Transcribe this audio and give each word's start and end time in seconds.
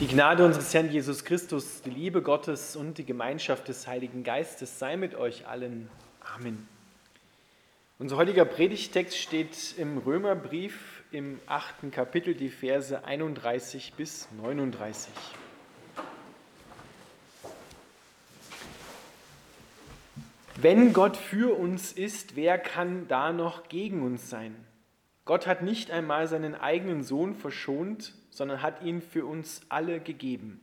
Die 0.00 0.06
Gnade 0.06 0.44
unseres 0.44 0.72
Herrn 0.74 0.90
Jesus 0.90 1.24
Christus, 1.24 1.82
die 1.82 1.90
Liebe 1.90 2.22
Gottes 2.22 2.76
und 2.76 2.98
die 2.98 3.04
Gemeinschaft 3.04 3.66
des 3.66 3.86
Heiligen 3.86 4.22
Geistes 4.22 4.78
sei 4.78 4.96
mit 4.96 5.16
euch 5.16 5.46
allen. 5.48 5.90
Amen. 6.36 6.68
Unser 7.98 8.16
heutiger 8.16 8.44
Predigtext 8.44 9.18
steht 9.18 9.74
im 9.76 9.98
Römerbrief 9.98 11.02
im 11.10 11.40
achten 11.46 11.90
Kapitel, 11.90 12.34
die 12.34 12.48
Verse 12.48 13.04
31 13.04 13.94
bis 13.94 14.28
39. 14.40 15.12
Wenn 20.60 20.92
Gott 20.92 21.16
für 21.16 21.58
uns 21.58 21.92
ist, 21.92 22.36
wer 22.36 22.58
kann 22.58 23.08
da 23.08 23.32
noch 23.32 23.68
gegen 23.68 24.02
uns 24.02 24.30
sein? 24.30 24.54
Gott 25.28 25.46
hat 25.46 25.60
nicht 25.60 25.90
einmal 25.90 26.26
seinen 26.26 26.54
eigenen 26.54 27.02
Sohn 27.02 27.34
verschont, 27.34 28.14
sondern 28.30 28.62
hat 28.62 28.82
ihn 28.82 29.02
für 29.02 29.26
uns 29.26 29.60
alle 29.68 30.00
gegeben. 30.00 30.58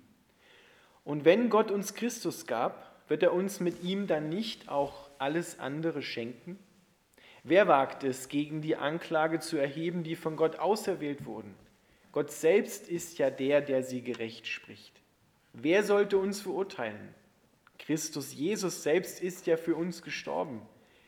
Und 1.03 1.23
wenn 1.23 1.52
Gott 1.52 1.70
uns 1.70 1.94
Christus 1.94 2.48
gab, 2.48 2.99
wird 3.07 3.21
er 3.21 3.31
uns 3.31 3.59
mit 3.59 3.84
ihm 3.84 4.07
dann 4.07 4.27
nicht 4.27 4.67
auch 4.67 5.12
alles 5.20 5.59
andere 5.59 6.02
schenken? 6.02 6.57
Wer 7.43 7.67
wagt 7.67 8.04
es, 8.04 8.27
gegen 8.27 8.63
die 8.63 8.76
Anklage 8.76 9.40
zu 9.40 9.55
erheben, 9.55 10.02
die 10.02 10.16
von 10.16 10.35
Gott 10.35 10.55
auserwählt 10.55 11.27
wurden? 11.27 11.54
Gott 12.12 12.32
selbst 12.32 12.90
ist 12.90 13.20
ja 13.20 13.29
der, 13.29 13.62
der 13.62 13.84
sie 13.84 14.02
gerecht 14.02 14.48
spricht. 14.48 14.99
Wer 15.54 15.84
sollte 15.84 16.18
uns 16.18 16.41
verurteilen? 16.41 17.13
Christus 17.77 18.34
Jesus 18.34 18.82
selbst 18.82 19.21
ist 19.21 19.45
ja 19.45 19.57
für 19.57 19.76
uns 19.76 20.02
gestorben. 20.02 20.63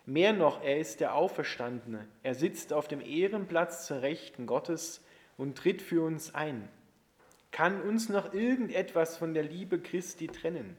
Mehr 0.09 0.31
noch, 0.31 0.63
er 0.63 0.77
ist 0.79 1.01
der 1.01 1.15
Auferstandene. 1.15 2.07
Er 2.23 2.33
sitzt 2.33 2.71
auf 2.71 2.87
dem 2.87 3.01
Ehrenplatz 3.01 3.85
zur 3.85 4.01
Rechten 4.01 4.45
Gottes 4.45 5.03
und 5.35 5.57
tritt 5.57 5.81
für 5.81 6.01
uns 6.01 6.33
ein. 6.33 6.69
Kann 7.51 7.81
uns 7.81 8.07
noch 8.07 8.33
irgendetwas 8.33 9.17
von 9.17 9.33
der 9.33 9.43
Liebe 9.43 9.81
Christi 9.81 10.27
trennen? 10.27 10.77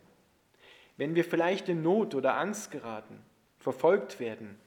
Wenn 0.96 1.14
wir 1.14 1.24
vielleicht 1.24 1.68
in 1.68 1.82
Not 1.82 2.14
oder 2.14 2.38
Angst 2.38 2.70
geraten, 2.70 3.20
verfolgt 3.58 4.18
werden, 4.18 4.58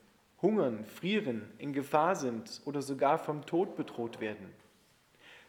hungern, 0.43 0.85
frieren, 0.85 1.49
in 1.57 1.73
Gefahr 1.73 2.15
sind 2.15 2.61
oder 2.63 2.83
sogar 2.83 3.17
vom 3.17 3.47
Tod 3.47 3.75
bedroht 3.75 4.21
werden. 4.21 4.53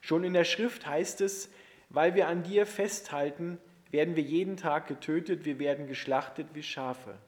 Schon 0.01 0.25
in 0.25 0.33
der 0.33 0.45
Schrift 0.45 0.87
heißt 0.87 1.21
es, 1.21 1.51
weil 1.91 2.15
wir 2.15 2.29
an 2.29 2.45
dir 2.45 2.65
festhalten, 2.65 3.59
werden 3.91 4.17
wir 4.17 4.23
jeden 4.23 4.57
Tag 4.57 4.87
getötet, 4.87 5.45
wir 5.45 5.59
werden 5.59 5.87
geschlachtet 5.87 6.47
wie 6.55 6.63
Schafe. 6.63 7.19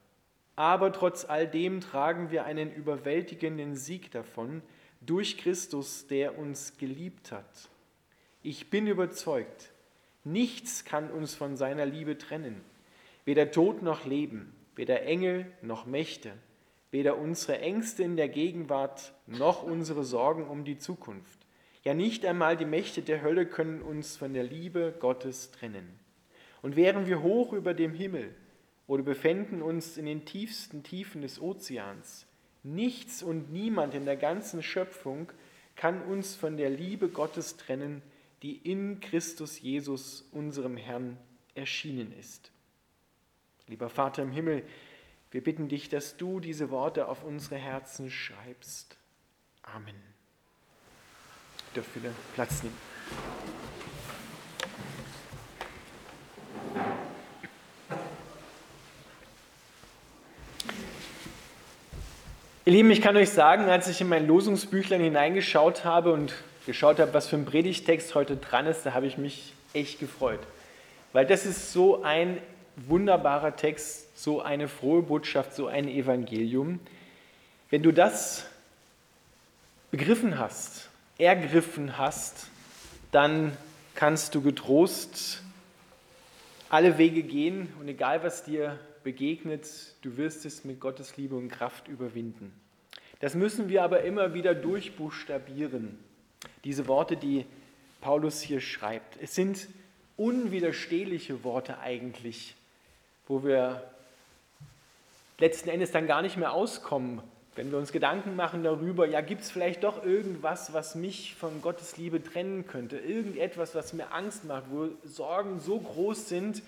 Aber 0.57 0.93
trotz 0.93 1.25
all 1.25 1.49
dem 1.49 1.81
tragen 1.81 2.31
wir 2.31 2.45
einen 2.45 2.73
überwältigenden 2.73 3.75
Sieg 3.75 4.11
davon, 4.11 4.63
durch 5.01 5.37
Christus, 5.37 6.07
der 6.07 6.39
uns 6.39 6.77
geliebt 6.79 7.33
hat. 7.33 7.69
Ich 8.43 8.71
bin 8.71 8.87
überzeugt, 8.87 9.73
nichts 10.23 10.85
kann 10.85 11.11
uns 11.11 11.35
von 11.35 11.57
seiner 11.57 11.87
Liebe 11.87 12.17
trennen, 12.17 12.61
weder 13.25 13.51
Tod 13.51 13.83
noch 13.83 14.07
Leben, 14.07 14.55
weder 14.77 15.03
Engel 15.03 15.47
noch 15.63 15.87
Mächte, 15.87 16.33
weder 16.91 17.19
unsere 17.19 17.59
Ängste 17.59 18.03
in 18.03 18.17
der 18.17 18.29
Gegenwart 18.29 19.13
noch 19.27 19.63
unsere 19.63 20.05
Sorgen 20.05 20.47
um 20.47 20.65
die 20.65 20.79
Zukunft. 20.79 21.41
Ja, 21.83 21.93
nicht 21.93 22.25
einmal 22.25 22.57
die 22.57 22.65
Mächte 22.65 23.03
der 23.03 23.23
Hölle 23.23 23.47
können 23.47 23.83
uns 23.83 24.17
von 24.17 24.33
der 24.33 24.45
Liebe 24.45 24.95
Gottes 25.01 25.51
trennen. 25.51 25.99
Und 26.63 26.77
wären 26.77 27.07
wir 27.07 27.23
hoch 27.23 27.53
über 27.53 27.75
dem 27.75 27.93
Himmel 27.93 28.35
oder 28.87 29.03
befänden 29.03 29.63
uns 29.63 29.97
in 29.97 30.07
den 30.07 30.25
tiefsten 30.25 30.83
Tiefen 30.83 31.23
des 31.23 31.41
Ozeans, 31.41 32.27
Nichts 32.65 33.23
und 33.23 33.53
niemand 33.53 33.95
in 33.95 34.07
der 34.07 34.17
ganzen 34.17 34.63
Schöpfung 34.63 35.31
kann 35.77 36.03
uns 36.03 36.35
von 36.35 36.57
der 36.57 36.71
Liebe 36.71 37.09
Gottes 37.09 37.59
trennen, 37.59 38.01
die 38.43 38.57
in 38.57 39.01
Christus 39.01 39.61
Jesus, 39.61 40.27
unserem 40.33 40.79
Herrn, 40.79 41.19
erschienen 41.55 42.13
ist. 42.19 42.51
Lieber 43.67 43.91
Vater 43.91 44.23
im 44.23 44.33
Himmel, 44.33 44.65
wir 45.31 45.45
bitten 45.45 45.69
dich, 45.69 45.91
dass 45.91 46.17
du 46.17 46.41
diese 46.41 46.71
Worte 46.71 47.07
auf 47.07 47.23
unsere 47.23 47.57
Herzen 47.57 48.11
schreibst. 48.11 48.97
Amen. 49.63 49.95
Dürfen 51.77 52.03
wir 52.03 52.13
Platz 52.35 52.63
nehmen. 52.63 52.77
Ihr 62.67 62.73
Lieben, 62.73 62.91
ich 62.91 63.03
kann 63.03 63.15
euch 63.19 63.29
sagen, 63.29 63.69
als 63.69 63.89
ich 63.89 64.01
in 64.01 64.09
mein 64.09 64.27
Losungsbüchlein 64.27 65.03
hineingeschaut 65.03 65.85
habe 65.85 66.15
und 66.15 66.33
geschaut 66.65 66.99
habe, 66.99 67.13
was 67.13 67.27
für 67.27 67.37
ein 67.37 67.45
Predigtext 67.45 68.15
heute 68.15 68.39
dran 68.39 68.67
ist, 68.67 68.87
da 68.87 68.95
habe 68.95 69.07
ich 69.07 69.19
mich 69.19 69.53
echt 69.75 70.01
gefreut. 70.01 70.41
Weil 71.13 71.27
das 71.27 71.45
ist 71.45 71.75
so 71.75 72.03
ein 72.03 72.39
wunderbarer 72.77 73.55
Text, 73.55 74.19
so 74.19 74.41
eine 74.41 74.69
frohe 74.69 75.03
Botschaft, 75.03 75.55
so 75.55 75.67
ein 75.67 75.89
Evangelium. 75.89 76.81
Wenn 77.69 77.83
du 77.83 77.93
das 77.93 78.47
begriffen 79.91 80.39
hast, 80.39 80.89
ergriffen 81.19 81.99
hast, 81.99 82.47
dann 83.13 83.55
kannst 83.95 84.35
du 84.35 84.41
getrost 84.41 85.43
alle 86.71 86.97
Wege 86.97 87.25
gehen 87.25 87.71
und 87.79 87.89
egal 87.89 88.23
was 88.23 88.43
dir 88.43 88.79
begegnet, 89.05 89.95
du 90.03 90.17
wirst 90.17 90.45
es 90.45 90.65
mit 90.65 90.81
Gottes 90.81 91.17
Liebe 91.17 91.37
und 91.37 91.49
Kraft 91.49 91.87
überwinden. 91.89 92.53
Das 93.21 93.35
müssen 93.35 93.69
wir 93.69 93.85
aber 93.85 94.03
immer 94.03 94.35
wieder 94.35 94.55
durchbuchstabieren, 94.55 95.99
diese 96.65 96.89
Worte, 96.89 97.17
die 97.17 97.47
Paulus 98.01 98.41
hier 98.41 98.61
schreibt. 98.61 99.17
Es 99.23 99.35
sind 99.35 99.69
unwiderstehliche 100.17 101.45
Worte 101.45 101.79
eigentlich, 101.79 102.55
wo 103.29 103.45
wir 103.45 103.83
letzten 105.39 105.69
Endes 105.69 105.91
dann 105.91 106.07
gar 106.07 106.23
nicht 106.23 106.37
mehr 106.37 106.53
auskommen, 106.53 107.23
wenn 107.57 107.71
wir 107.71 107.79
uns 107.79 107.93
Gedanken 107.93 108.35
machen 108.35 108.65
darüber, 108.65 109.07
ja, 109.07 109.21
gibt 109.21 109.43
es 109.43 109.51
vielleicht 109.51 109.85
doch 109.85 110.05
irgendwas, 110.05 110.73
was 110.73 110.97
mich 110.97 111.37
von 111.37 111.63
Gottes 111.63 111.97
Liebe 111.97 112.23
trennen 112.23 112.67
könnte, 112.67 112.99
irgendetwas, 112.99 113.75
was 113.75 113.93
mir 113.93 114.13
Angst 114.13 114.45
macht, 114.45 114.65
wo 114.71 114.89
Sorgen 115.05 115.61
so 115.61 115.79
groß 115.79 116.29
sind, 116.29 116.63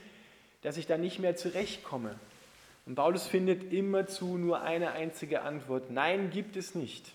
dass 0.66 0.76
ich 0.78 0.88
da 0.88 0.98
nicht 0.98 1.20
mehr 1.20 1.36
zurechtkomme. 1.36 2.16
Und 2.86 2.96
Paulus 2.96 3.28
findet 3.28 3.72
immerzu 3.72 4.36
nur 4.36 4.62
eine 4.62 4.90
einzige 4.90 5.42
Antwort. 5.42 5.92
Nein, 5.92 6.30
gibt 6.30 6.56
es 6.56 6.74
nicht. 6.74 7.12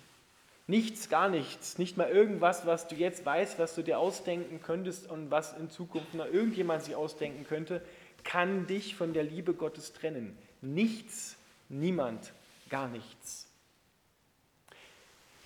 Nichts, 0.68 1.10
gar 1.10 1.28
nichts. 1.28 1.78
Nicht 1.78 1.98
mal 1.98 2.08
irgendwas, 2.08 2.66
was 2.66 2.88
du 2.88 2.96
jetzt 2.96 3.26
weißt, 3.26 3.60
was 3.60 3.76
du 3.76 3.82
dir 3.82 4.00
ausdenken 4.00 4.62
könntest 4.64 5.10
und 5.10 5.32
was 5.32 5.52
in 5.58 5.70
Zukunft 5.70 6.14
noch 6.14 6.28
irgendjemand 6.28 6.84
sich 6.84 6.96
ausdenken 6.96 7.46
könnte, 7.46 7.82
kann 8.24 8.68
dich 8.68 8.96
von 8.96 9.12
der 9.12 9.24
Liebe 9.24 9.54
Gottes 9.54 9.92
trennen. 9.92 10.38
Nichts, 10.62 11.36
niemand, 11.68 12.32
gar 12.70 12.88
nichts. 12.88 13.48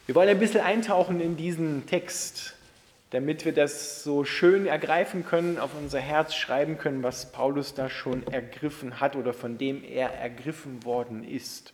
Wir 0.05 0.13
wollen 0.13 0.29
ein 0.29 0.37
bisschen 0.37 0.61
eintauchen 0.61 1.19
in 1.21 1.37
diesen 1.37 1.87
Text 1.87 2.54
damit 3.15 3.45
wir 3.45 3.53
das 3.53 4.03
so 4.03 4.25
schön 4.25 4.65
ergreifen 4.65 5.25
können, 5.25 5.57
auf 5.57 5.71
unser 5.73 6.01
Herz 6.01 6.35
schreiben 6.35 6.77
können, 6.77 7.01
was 7.01 7.31
Paulus 7.31 7.73
da 7.73 7.89
schon 7.89 8.27
ergriffen 8.27 8.99
hat 8.99 9.15
oder 9.15 9.31
von 9.31 9.57
dem 9.57 9.85
er 9.85 10.09
ergriffen 10.09 10.83
worden 10.83 11.23
ist. 11.23 11.73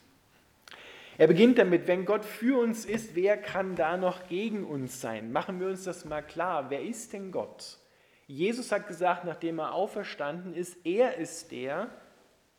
Er 1.17 1.25
beginnt 1.25 1.57
damit, 1.57 1.87
wenn 1.87 2.05
Gott 2.05 2.25
für 2.25 2.61
uns 2.61 2.85
ist, 2.85 3.15
wer 3.15 3.37
kann 3.37 3.75
da 3.75 3.97
noch 3.97 4.27
gegen 4.27 4.63
uns 4.63 5.01
sein? 5.01 5.31
Machen 5.31 5.59
wir 5.59 5.67
uns 5.67 5.83
das 5.83 6.05
mal 6.05 6.21
klar. 6.21 6.69
Wer 6.69 6.83
ist 6.83 7.11
denn 7.11 7.31
Gott? 7.31 7.79
Jesus 8.27 8.71
hat 8.71 8.87
gesagt, 8.87 9.25
nachdem 9.25 9.57
er 9.57 9.73
auferstanden 9.73 10.53
ist, 10.53 10.77
er 10.85 11.17
ist 11.17 11.51
der, 11.51 11.89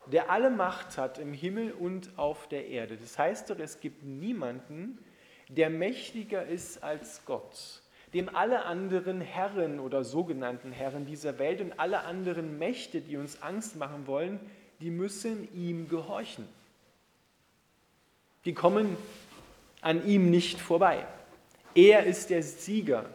der 0.07 0.29
alle 0.29 0.51
Macht 0.51 0.99
hat 0.99 1.19
im 1.19 1.33
Himmel 1.33 1.71
und 1.71 2.19
auf 2.19 2.49
der 2.49 2.67
Erde. 2.67 2.97
Das 2.97 3.17
heißt 3.17 3.49
doch, 3.49 3.61
es 3.61 3.79
gibt 3.79 4.03
niemanden, 4.03 4.99
der 5.49 5.71
mächtiger 5.71 6.45
ist 6.45 6.83
als 6.83 7.25
Gott 7.27 7.82
dem 8.15 8.35
alle 8.35 8.65
anderen 8.65 9.21
Herren 9.21 9.81
oder 9.81 10.05
sogenannten 10.05 10.73
Herren 10.73 11.07
dieser 11.07 11.39
Welt 11.39 11.61
und 11.61 11.79
alle 11.79 12.03
anderen 12.03 12.59
Mächte, 12.59 13.01
die 13.01 13.17
uns 13.17 13.43
Angst 13.43 13.77
machen 13.77 14.07
wollen, 14.07 14.39
die 14.81 14.91
müssen 14.91 15.49
ihm 15.55 15.89
gehorchen. 15.89 16.47
Die 18.45 18.55
kommen 18.55 18.97
an 19.81 20.07
ihm 20.07 20.31
nicht 20.31 20.61
vorbei. 20.61 21.07
Er 21.75 22.05
ist 22.05 22.31
der 22.31 22.43
Sieger 22.43 23.07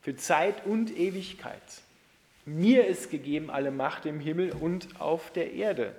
für 0.00 0.16
Zeit 0.16 0.64
und 0.64 0.96
Ewigkeit. 0.96 1.62
Mir 2.44 2.86
ist 2.86 3.10
gegeben 3.10 3.50
alle 3.50 3.70
Macht 3.70 4.06
im 4.06 4.18
Himmel 4.18 4.52
und 4.52 5.00
auf 5.00 5.30
der 5.30 5.52
Erde. 5.52 5.94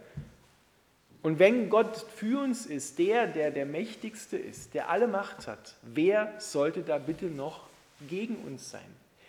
Und 1.24 1.40
wenn 1.40 1.70
Gott 1.70 2.06
für 2.16 2.42
uns 2.42 2.66
ist, 2.66 3.00
der, 3.00 3.28
der 3.28 3.50
der 3.50 3.66
Mächtigste 3.66 4.38
ist, 4.38 4.74
der 4.74 4.90
alle 4.90 5.08
Macht 5.08 5.48
hat, 5.48 5.75
wer 5.81 6.34
sollte 6.38 6.81
da 6.81 6.98
bitte 6.98 7.25
noch 7.28 7.62
gegen 8.10 8.36
uns 8.36 8.70
sein? 8.70 8.81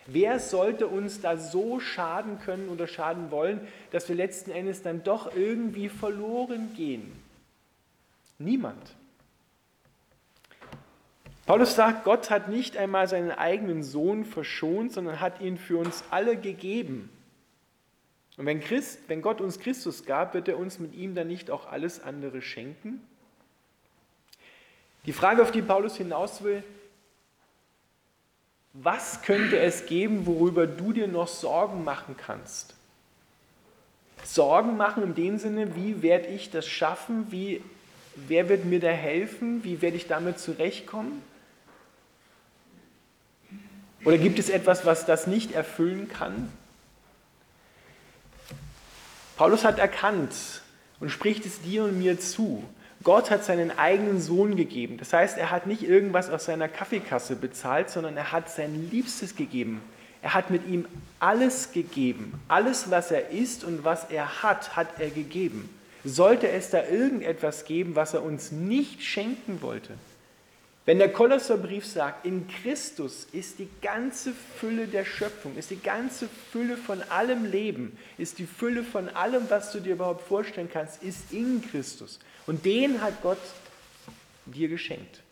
Wer 0.06 0.38
sollte 0.40 0.88
uns 0.88 1.20
da 1.20 1.36
so 1.36 1.80
schaden 1.80 2.40
können 2.40 2.68
oder 2.68 2.86
schaden 2.88 3.30
wollen, 3.30 3.60
dass 3.90 4.08
wir 4.08 4.16
letzten 4.16 4.50
Endes 4.50 4.82
dann 4.82 5.02
doch 5.04 5.34
irgendwie 5.34 5.88
verloren 5.88 6.74
gehen? 6.76 7.10
Niemand. 8.38 8.94
Paulus 11.46 11.76
sagt, 11.76 12.04
Gott 12.04 12.28
hat 12.30 12.48
nicht 12.48 12.76
einmal 12.76 13.06
seinen 13.06 13.30
eigenen 13.30 13.82
Sohn 13.82 14.24
verschont, 14.24 14.92
sondern 14.92 15.20
hat 15.20 15.40
ihn 15.40 15.58
für 15.58 15.78
uns 15.78 16.02
alle 16.10 16.36
gegeben. 16.36 17.08
Und 18.36 18.46
wenn, 18.46 18.60
Christ, 18.60 19.00
wenn 19.06 19.22
Gott 19.22 19.40
uns 19.40 19.60
Christus 19.60 20.04
gab, 20.04 20.34
wird 20.34 20.48
er 20.48 20.58
uns 20.58 20.78
mit 20.78 20.94
ihm 20.94 21.14
dann 21.14 21.28
nicht 21.28 21.50
auch 21.50 21.70
alles 21.70 22.02
andere 22.02 22.42
schenken? 22.42 23.00
Die 25.06 25.12
Frage, 25.12 25.42
auf 25.42 25.52
die 25.52 25.62
Paulus 25.62 25.96
hinaus 25.96 26.42
will, 26.42 26.64
was 28.72 29.22
könnte 29.22 29.58
es 29.58 29.86
geben, 29.86 30.26
worüber 30.26 30.66
du 30.66 30.92
dir 30.92 31.06
noch 31.06 31.28
Sorgen 31.28 31.84
machen 31.84 32.16
kannst? 32.16 32.74
Sorgen 34.24 34.76
machen 34.76 35.02
in 35.04 35.14
dem 35.14 35.38
Sinne, 35.38 35.76
wie 35.76 36.02
werde 36.02 36.26
ich 36.26 36.50
das 36.50 36.66
schaffen? 36.66 37.30
Wie, 37.30 37.62
wer 38.16 38.48
wird 38.48 38.64
mir 38.64 38.80
da 38.80 38.88
helfen? 38.88 39.62
Wie 39.62 39.80
werde 39.80 39.96
ich 39.96 40.08
damit 40.08 40.40
zurechtkommen? 40.40 41.22
Oder 44.04 44.18
gibt 44.18 44.38
es 44.38 44.50
etwas, 44.50 44.84
was 44.84 45.06
das 45.06 45.26
nicht 45.28 45.52
erfüllen 45.52 46.08
kann? 46.08 46.50
Paulus 49.36 49.64
hat 49.64 49.78
erkannt 49.78 50.32
und 51.00 51.10
spricht 51.10 51.44
es 51.44 51.60
dir 51.60 51.84
und 51.84 51.98
mir 51.98 52.20
zu. 52.20 52.62
Gott 53.02 53.30
hat 53.30 53.44
seinen 53.44 53.76
eigenen 53.76 54.20
Sohn 54.20 54.56
gegeben. 54.56 54.96
Das 54.96 55.12
heißt, 55.12 55.36
er 55.36 55.50
hat 55.50 55.66
nicht 55.66 55.82
irgendwas 55.82 56.30
aus 56.30 56.46
seiner 56.46 56.68
Kaffeekasse 56.68 57.36
bezahlt, 57.36 57.90
sondern 57.90 58.16
er 58.16 58.32
hat 58.32 58.48
sein 58.48 58.88
Liebstes 58.90 59.36
gegeben. 59.36 59.82
Er 60.22 60.32
hat 60.32 60.50
mit 60.50 60.66
ihm 60.66 60.86
alles 61.20 61.72
gegeben. 61.72 62.40
Alles, 62.48 62.90
was 62.90 63.10
er 63.10 63.28
ist 63.28 63.62
und 63.62 63.84
was 63.84 64.04
er 64.10 64.42
hat, 64.42 64.74
hat 64.74 64.98
er 64.98 65.10
gegeben. 65.10 65.68
Sollte 66.02 66.48
es 66.48 66.70
da 66.70 66.82
irgendetwas 66.84 67.66
geben, 67.66 67.94
was 67.94 68.14
er 68.14 68.22
uns 68.22 68.52
nicht 68.52 69.02
schenken 69.02 69.60
wollte, 69.60 69.94
wenn 70.86 70.98
der 70.98 71.12
Kolosserbrief 71.12 71.86
sagt, 71.86 72.26
in 72.26 72.46
Christus 72.46 73.26
ist 73.32 73.58
die 73.58 73.68
ganze 73.80 74.32
Fülle 74.32 74.86
der 74.86 75.06
Schöpfung, 75.06 75.56
ist 75.56 75.70
die 75.70 75.80
ganze 75.80 76.28
Fülle 76.52 76.76
von 76.76 77.02
allem 77.04 77.46
Leben, 77.46 77.98
ist 78.18 78.38
die 78.38 78.46
Fülle 78.46 78.82
von 78.82 79.08
allem, 79.08 79.48
was 79.48 79.72
du 79.72 79.80
dir 79.80 79.94
überhaupt 79.94 80.26
vorstellen 80.26 80.68
kannst, 80.70 81.02
ist 81.02 81.32
in 81.32 81.62
Christus. 81.62 82.18
Und 82.46 82.66
den 82.66 83.00
hat 83.00 83.22
Gott 83.22 83.38
dir 84.44 84.68
geschenkt. 84.68 85.22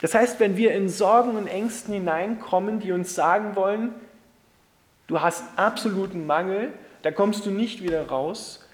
Das 0.00 0.14
heißt, 0.14 0.38
wenn 0.38 0.56
wir 0.56 0.72
in 0.72 0.88
Sorgen 0.88 1.36
und 1.36 1.48
Ängsten 1.48 1.94
hineinkommen, 1.94 2.78
die 2.78 2.92
uns 2.92 3.14
sagen 3.14 3.56
wollen, 3.56 3.94
du 5.08 5.20
hast 5.20 5.42
absoluten 5.56 6.26
Mangel, 6.26 6.72
da 7.02 7.10
kommst 7.10 7.46
du 7.46 7.50
nicht 7.50 7.82
wieder 7.82 8.06
raus, 8.06 8.65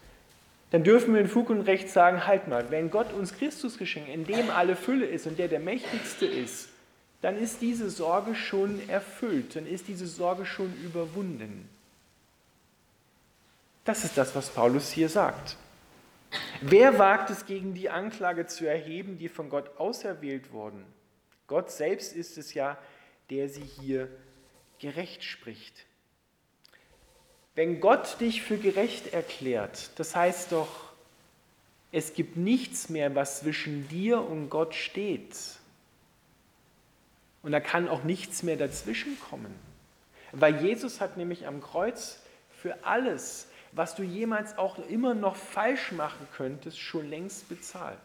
dann 0.73 0.85
dürfen 0.85 1.13
wir 1.13 1.21
in 1.21 1.29
Fug 1.29 1.51
und 1.51 1.61
Recht 1.61 1.91
sagen, 1.91 2.27
halt 2.27 2.49
mal, 2.49 2.71
wenn 2.71 2.91
Gott 2.91 3.13
uns 3.13 3.35
Christus 3.35 3.77
geschenkt, 3.77 4.09
in 4.09 4.25
dem 4.25 4.49
alle 4.49 4.75
Fülle 4.75 5.05
ist 5.05 5.27
und 5.27 5.39
der 5.39 5.49
der 5.49 5.61
Mächtigste 5.61 6.25
ist, 6.25 6.71
dann 7.21 7.37
ist 7.37 7.61
diese 7.61 7.91
Sorge 7.91 8.35
schon 8.35 8.81
erfüllt, 8.89 9.55
dann 9.55 9.67
ist 9.67 9.87
diese 9.87 10.07
Sorge 10.07 10.47
schon 10.47 10.73
überwunden. 10.83 11.69
Das 13.85 14.05
ist 14.05 14.17
das, 14.17 14.35
was 14.35 14.49
Paulus 14.49 14.91
hier 14.91 15.11
sagt. 15.11 15.57
Wer 16.63 16.99
wagt 16.99 17.29
es 17.29 17.45
gegen 17.45 17.75
die 17.75 17.91
Anklage 17.91 18.47
zu 18.47 18.65
erheben, 18.65 19.19
die 19.19 19.29
von 19.29 19.51
Gott 19.51 19.77
auserwählt 19.79 20.53
wurden? 20.53 20.87
Gott 21.49 21.71
selbst 21.71 22.17
ist 22.17 22.39
es 22.39 22.55
ja, 22.55 22.79
der 23.29 23.51
sie 23.51 23.65
hier 23.65 24.09
gerecht 24.79 25.23
spricht. 25.23 25.85
Wenn 27.55 27.81
Gott 27.81 28.21
dich 28.21 28.43
für 28.43 28.57
gerecht 28.57 29.13
erklärt, 29.13 29.91
das 29.97 30.17
heißt 30.17 30.53
doch, 30.53 30.93
es 31.91 32.15
gibt 32.15 32.37
nichts 32.39 32.89
mehr, 32.89 33.15
was 33.15 33.41
zwischen 33.41 33.87
dir 33.89 34.23
und 34.23 34.49
Gott 34.49 34.75
steht. 34.75 35.37
Und 37.43 37.53
da 37.53 37.61
kann 37.61 37.89
auch 37.89 38.05
nichts 38.05 38.43
mehr 38.43 38.57
dazwischen 38.57 39.19
kommen. 39.21 39.55
Weil 40.33 40.65
Jesus 40.65 41.03
hat 41.03 41.19
nämlich 41.19 41.47
am 41.47 41.61
Kreuz 41.61 42.21
für 42.51 42.87
alles, 42.87 43.49
was 43.73 43.95
du 43.95 44.03
jemals 44.03 44.57
auch 44.57 44.79
immer 44.89 45.15
noch 45.15 45.37
falsch 45.37 45.93
machen 45.93 46.27
könntest, 46.35 46.79
schon 46.79 47.11
längst 47.11 47.51
bezahlt. 47.51 47.99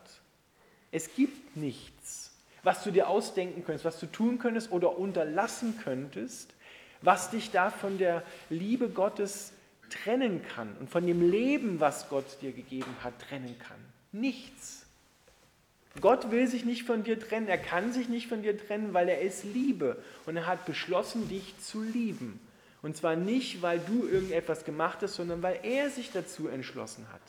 Es 0.92 1.14
gibt 1.16 1.56
nichts, 1.56 2.32
was 2.64 2.84
du 2.84 2.92
dir 2.92 3.08
ausdenken 3.08 3.64
könntest, 3.64 3.86
was 3.86 4.00
du 4.00 4.08
tun 4.08 4.40
könntest 4.40 4.72
oder 4.72 4.98
unterlassen 4.98 5.80
könntest, 5.82 6.54
was 7.02 7.30
dich 7.30 7.52
da 7.52 7.70
von 7.70 7.98
der 7.98 8.24
Liebe 8.50 8.90
Gottes 8.90 9.54
trennen 9.90 10.42
kann 10.56 10.76
und 10.80 10.90
von 10.90 11.06
dem 11.06 11.30
Leben, 11.30 11.80
was 11.80 12.10
Gott 12.10 12.42
dir 12.42 12.52
gegeben 12.52 12.94
hat, 13.04 13.14
trennen 13.20 13.56
kann. 13.60 13.78
Nichts. 14.12 14.86
Gott 16.02 16.30
will 16.30 16.48
sich 16.48 16.66
nicht 16.66 16.84
von 16.84 17.04
dir 17.04 17.20
trennen, 17.20 17.48
er 17.48 17.58
kann 17.58 17.92
sich 17.92 18.08
nicht 18.08 18.28
von 18.28 18.44
dir 18.44 18.58
trennen, 18.58 18.94
weil 18.94 19.10
er 19.10 19.22
ist 19.22 19.44
Liebe 19.44 19.98
und 20.26 20.38
er 20.38 20.46
hat 20.46 20.66
beschlossen, 20.66 21.28
dich 21.28 21.58
zu 21.60 21.82
lieben. 21.82 22.40
Und 22.84 22.96
zwar 22.96 23.16
nicht, 23.16 23.64
weil 23.64 23.80
du 23.80 24.08
irgendetwas 24.08 24.64
gemacht 24.64 25.00
hast, 25.02 25.16
sondern 25.16 25.42
weil 25.42 25.60
er 25.64 25.90
sich 25.90 26.12
dazu 26.12 26.48
entschlossen 26.48 27.08
hat. 27.12 27.22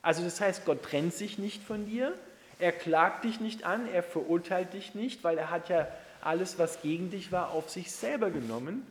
Also 0.00 0.22
das 0.22 0.40
heißt, 0.40 0.64
Gott 0.64 0.82
trennt 0.82 1.12
sich 1.12 1.38
nicht 1.38 1.62
von 1.62 1.86
dir, 1.86 2.14
er 2.58 2.72
klagt 2.72 3.24
dich 3.24 3.40
nicht 3.40 3.64
an, 3.64 3.86
er 3.92 4.02
verurteilt 4.02 4.72
dich 4.72 4.94
nicht, 4.94 5.22
weil 5.24 5.36
er 5.36 5.50
hat 5.50 5.68
ja 5.68 5.88
alles, 6.22 6.58
was 6.58 6.80
gegen 6.80 7.10
dich 7.10 7.32
war, 7.32 7.50
auf 7.50 7.68
sich 7.68 7.92
selber 7.92 8.30
genommen 8.30 8.86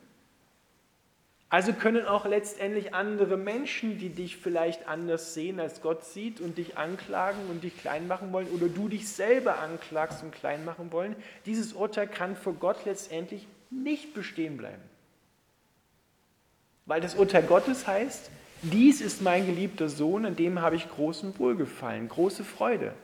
also 1.54 1.72
können 1.72 2.08
auch 2.08 2.26
letztendlich 2.26 2.96
andere 2.96 3.38
Menschen, 3.38 4.00
die 4.00 4.10
dich 4.10 4.38
vielleicht 4.38 4.88
anders 4.88 5.36
sehen, 5.36 5.60
als 5.60 5.84
Gott 5.84 6.04
sieht 6.04 6.42
und 6.42 6.58
dich 6.58 6.80
anklagen 6.80 7.42
und 7.48 7.64
dich 7.64 7.78
klein 7.78 8.08
machen 8.08 8.34
wollen 8.34 8.48
oder 8.48 8.68
du 8.68 8.90
dich 8.90 9.08
selber 9.08 9.60
anklagst 9.60 10.24
und 10.24 10.32
klein 10.32 10.66
machen 10.66 10.92
wollen, 10.92 11.16
dieses 11.46 11.74
Urteil 11.74 12.08
kann 12.08 12.36
vor 12.36 12.54
Gott 12.54 12.78
letztendlich 12.86 13.46
nicht 13.70 14.16
bestehen 14.16 14.58
bleiben. 14.58 14.82
Weil 16.88 17.02
das 17.02 17.14
Urteil 17.14 17.44
Gottes 17.44 17.86
heißt, 17.86 18.32
dies 18.64 19.00
ist 19.00 19.22
mein 19.22 19.46
geliebter 19.46 19.90
Sohn, 19.90 20.26
an 20.26 20.36
dem 20.36 20.60
habe 20.60 20.76
ich 20.76 20.90
großen 20.90 21.38
Wohlgefallen, 21.38 22.10
große 22.10 22.44
Freude. 22.44 22.96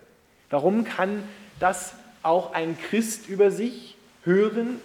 Warum 0.49 0.85
kann 0.85 1.21
das 1.59 1.93
auch 2.23 2.53
ein 2.53 2.79
Christ 2.79 3.29
über 3.29 3.51
sich 3.51 3.95
hören, 4.23 4.81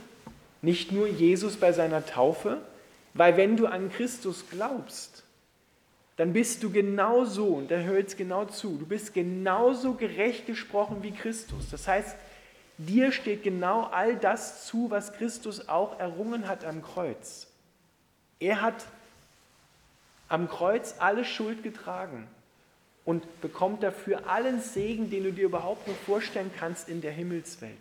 nicht 0.60 0.92
nur 0.92 1.06
Jesus 1.06 1.56
bei 1.56 1.72
seiner 1.72 2.04
Taufe, 2.04 2.60
weil 3.14 3.36
wenn 3.36 3.56
du 3.56 3.66
an 3.66 3.90
Christus 3.90 4.44
glaubst, 4.50 5.22
dann 6.16 6.32
bist 6.32 6.62
du 6.62 6.70
genauso, 6.70 7.46
und 7.46 7.70
da 7.70 7.76
hört 7.76 7.98
jetzt 7.98 8.16
genau 8.16 8.44
zu, 8.44 8.76
du 8.76 8.86
bist 8.86 9.14
genauso 9.14 9.94
gerecht 9.94 10.46
gesprochen 10.46 11.02
wie 11.02 11.12
Christus. 11.12 11.70
Das 11.70 11.88
heißt, 11.88 12.16
dir 12.78 13.10
steht 13.10 13.42
genau 13.42 13.84
all 13.84 14.16
das 14.16 14.66
zu, 14.66 14.90
was 14.90 15.12
Christus 15.12 15.68
auch 15.68 15.98
errungen 15.98 16.46
hat 16.48 16.64
am 16.64 16.82
Kreuz. 16.82 17.48
Er 18.38 18.60
hat 18.60 18.86
am 20.28 20.48
Kreuz 20.48 20.96
alle 20.98 21.24
Schuld 21.24 21.62
getragen 21.62 22.26
und 23.04 23.40
bekommt 23.40 23.82
dafür 23.82 24.28
allen 24.28 24.60
Segen, 24.60 25.10
den 25.10 25.24
du 25.24 25.32
dir 25.32 25.44
überhaupt 25.44 25.86
nur 25.86 25.96
vorstellen 25.96 26.50
kannst 26.58 26.88
in 26.88 27.00
der 27.00 27.12
Himmelswelt. 27.12 27.74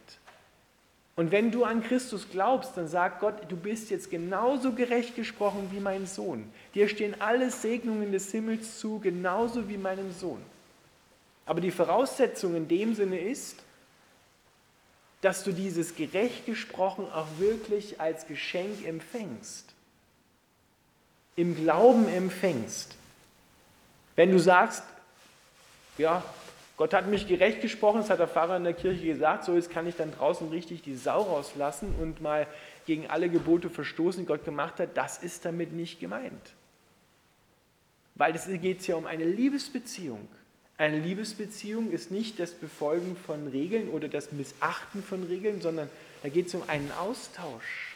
Und 1.15 1.31
wenn 1.31 1.51
du 1.51 1.63
an 1.63 1.83
Christus 1.83 2.27
glaubst, 2.31 2.75
dann 2.75 2.87
sagt 2.87 3.19
Gott, 3.19 3.35
du 3.49 3.55
bist 3.55 3.91
jetzt 3.91 4.09
genauso 4.09 4.71
gerecht 4.71 5.15
gesprochen 5.15 5.69
wie 5.71 5.79
mein 5.79 6.07
Sohn. 6.07 6.51
Dir 6.73 6.87
stehen 6.89 7.21
alle 7.21 7.51
Segnungen 7.51 8.11
des 8.11 8.31
Himmels 8.31 8.79
zu, 8.79 8.99
genauso 8.99 9.69
wie 9.69 9.77
meinem 9.77 10.11
Sohn. 10.11 10.41
Aber 11.45 11.61
die 11.61 11.71
Voraussetzung 11.71 12.55
in 12.55 12.67
dem 12.67 12.95
Sinne 12.95 13.19
ist, 13.19 13.57
dass 15.21 15.43
du 15.43 15.51
dieses 15.51 15.95
gerecht 15.95 16.45
gesprochen 16.45 17.05
auch 17.13 17.27
wirklich 17.37 18.01
als 18.01 18.27
Geschenk 18.27 18.85
empfängst. 18.85 19.65
Im 21.35 21.55
Glauben 21.55 22.07
empfängst. 22.07 22.95
Wenn 24.15 24.31
du 24.31 24.39
sagst, 24.39 24.83
ja, 25.97 26.23
Gott 26.75 26.93
hat 26.93 27.07
mich 27.07 27.27
gerecht 27.27 27.61
gesprochen, 27.61 27.99
das 27.99 28.09
hat 28.09 28.19
der 28.19 28.27
Pfarrer 28.27 28.57
in 28.57 28.63
der 28.63 28.73
Kirche 28.73 29.05
gesagt, 29.05 29.43
so 29.43 29.53
jetzt 29.53 29.69
kann 29.69 29.85
ich 29.87 29.95
dann 29.95 30.11
draußen 30.11 30.49
richtig 30.49 30.81
die 30.81 30.95
Sau 30.95 31.21
rauslassen 31.21 31.93
und 32.01 32.21
mal 32.21 32.47
gegen 32.85 33.07
alle 33.07 33.29
Gebote 33.29 33.69
verstoßen, 33.69 34.23
die 34.23 34.27
Gott 34.27 34.43
gemacht 34.43 34.79
hat. 34.79 34.97
Das 34.97 35.21
ist 35.21 35.45
damit 35.45 35.71
nicht 35.71 35.99
gemeint. 35.99 36.53
Weil 38.15 38.35
es 38.35 38.47
geht 38.47 38.85
ja 38.87 38.95
um 38.95 39.05
eine 39.05 39.25
Liebesbeziehung. 39.25 40.27
Eine 40.77 40.99
Liebesbeziehung 40.99 41.91
ist 41.91 42.09
nicht 42.09 42.39
das 42.39 42.51
Befolgen 42.51 43.15
von 43.15 43.47
Regeln 43.47 43.89
oder 43.89 44.07
das 44.07 44.31
Missachten 44.31 45.03
von 45.03 45.23
Regeln, 45.23 45.61
sondern 45.61 45.89
da 46.23 46.29
geht 46.29 46.47
es 46.47 46.55
um 46.55 46.63
einen 46.67 46.91
Austausch, 46.99 47.95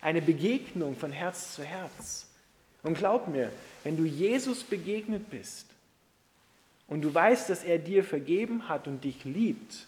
eine 0.00 0.22
Begegnung 0.22 0.96
von 0.96 1.10
Herz 1.10 1.54
zu 1.54 1.64
Herz. 1.64 2.28
Und 2.84 2.96
glaub 2.96 3.28
mir, 3.28 3.50
wenn 3.82 3.96
du 3.96 4.04
Jesus 4.04 4.62
begegnet 4.62 5.30
bist, 5.30 5.66
und 6.92 7.00
du 7.00 7.14
weißt, 7.14 7.48
dass 7.48 7.64
er 7.64 7.78
dir 7.78 8.04
vergeben 8.04 8.68
hat 8.68 8.86
und 8.86 9.02
dich 9.02 9.24
liebt, 9.24 9.86